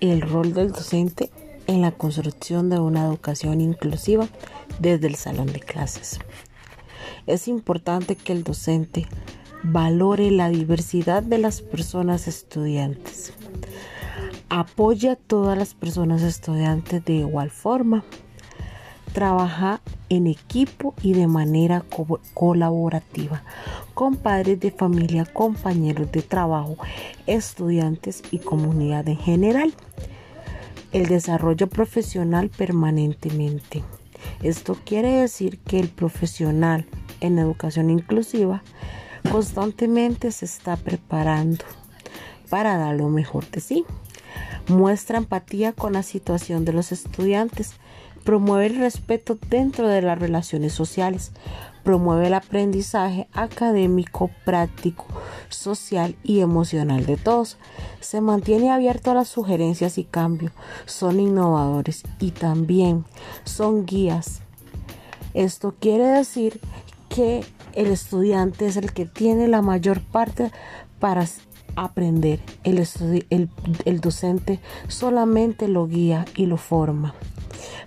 el 0.00 0.22
rol 0.22 0.54
del 0.54 0.72
docente 0.72 1.30
en 1.66 1.82
la 1.82 1.92
construcción 1.92 2.68
de 2.70 2.80
una 2.80 3.04
educación 3.04 3.60
inclusiva 3.60 4.28
desde 4.78 5.06
el 5.06 5.14
salón 5.14 5.46
de 5.46 5.60
clases. 5.60 6.18
Es 7.26 7.48
importante 7.48 8.16
que 8.16 8.32
el 8.32 8.42
docente 8.42 9.06
valore 9.62 10.30
la 10.30 10.48
diversidad 10.48 11.22
de 11.22 11.38
las 11.38 11.60
personas 11.60 12.26
estudiantes. 12.26 13.32
Apoya 14.48 15.12
a 15.12 15.16
todas 15.16 15.56
las 15.56 15.74
personas 15.74 16.22
estudiantes 16.22 17.04
de 17.04 17.12
igual 17.14 17.50
forma. 17.50 18.04
Trabaja 19.12 19.80
en 20.08 20.26
equipo 20.26 20.94
y 21.02 21.14
de 21.14 21.26
manera 21.26 21.84
colaborativa 22.34 23.42
con 23.94 24.16
padres 24.16 24.60
de 24.60 24.70
familia, 24.70 25.24
compañeros 25.24 26.10
de 26.12 26.22
trabajo, 26.22 26.76
estudiantes 27.26 28.22
y 28.30 28.38
comunidad 28.38 29.08
en 29.08 29.18
general. 29.18 29.74
El 30.92 31.06
desarrollo 31.06 31.68
profesional 31.68 32.50
permanentemente. 32.50 33.82
Esto 34.42 34.76
quiere 34.84 35.12
decir 35.12 35.58
que 35.58 35.80
el 35.80 35.88
profesional 35.88 36.86
en 37.20 37.38
educación 37.38 37.90
inclusiva 37.90 38.62
constantemente 39.30 40.32
se 40.32 40.46
está 40.46 40.76
preparando 40.76 41.64
para 42.48 42.76
dar 42.76 42.96
lo 42.96 43.08
mejor 43.08 43.48
de 43.50 43.60
sí. 43.60 43.84
Muestra 44.68 45.18
empatía 45.18 45.72
con 45.72 45.94
la 45.94 46.02
situación 46.02 46.64
de 46.64 46.72
los 46.72 46.92
estudiantes, 46.92 47.74
promueve 48.24 48.66
el 48.66 48.78
respeto 48.78 49.38
dentro 49.48 49.88
de 49.88 50.02
las 50.02 50.18
relaciones 50.18 50.72
sociales, 50.72 51.32
promueve 51.82 52.26
el 52.26 52.34
aprendizaje 52.34 53.28
académico, 53.32 54.30
práctico, 54.44 55.06
social 55.48 56.16
y 56.22 56.40
emocional 56.40 57.06
de 57.06 57.16
todos. 57.16 57.56
Se 58.00 58.20
mantiene 58.20 58.70
abierto 58.70 59.10
a 59.10 59.14
las 59.14 59.28
sugerencias 59.28 59.98
y 59.98 60.04
cambios, 60.04 60.52
son 60.86 61.20
innovadores 61.20 62.02
y 62.18 62.32
también 62.32 63.04
son 63.44 63.86
guías. 63.86 64.42
Esto 65.34 65.74
quiere 65.78 66.06
decir 66.06 66.60
que 67.08 67.44
el 67.74 67.86
estudiante 67.86 68.66
es 68.66 68.76
el 68.76 68.92
que 68.92 69.06
tiene 69.06 69.48
la 69.48 69.62
mayor 69.62 70.00
parte 70.00 70.50
para 70.98 71.26
aprender. 71.76 72.40
El, 72.64 72.86
el, 73.30 74.00
docente 74.00 74.60
solamente 74.88 75.68
lo 75.68 75.86
guía 75.86 76.24
y 76.36 76.46
lo 76.46 76.56
forma, 76.56 77.14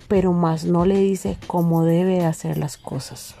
pero 0.08 0.32
más 0.32 0.64
no 0.64 0.86
le 0.86 0.98
dice 0.98 1.36
cómo 1.46 1.84
debe 1.84 2.24
hacer 2.24 2.58
las 2.58 2.76
cosas. 2.76 3.34